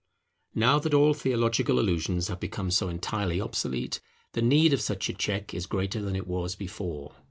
Now 0.55 0.79
that 0.79 0.95
all 0.95 1.13
theological 1.13 1.77
illusions 1.77 2.27
have 2.29 2.39
become 2.39 2.71
so 2.71 2.89
entirely 2.89 3.39
obsolete, 3.39 3.99
the 4.31 4.41
need 4.41 4.73
of 4.73 4.81
such 4.81 5.09
a 5.09 5.13
check 5.13 5.53
is 5.53 5.67
greater 5.67 6.01
than 6.01 6.15
it 6.15 6.25
was 6.25 6.55
before. 6.55 7.13